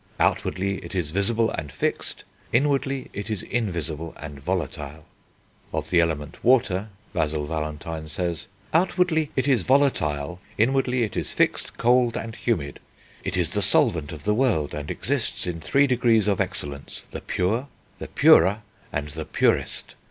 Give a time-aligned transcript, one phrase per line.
[0.19, 5.05] Outwardly it is visible and fixed, inwardly it is invisible and volatile."
[5.71, 11.77] Of the element Water, Basil Valentine says: "Outwardly it is volatile, inwardly it is fixed,
[11.77, 12.79] cold, and humid....
[13.23, 17.21] It is the solvent of the world, and exists in three degrees of excellence: the
[17.21, 17.67] pure,
[17.99, 19.93] the purer, and the purest.